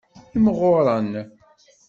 [0.37, 1.11] Imɣuren.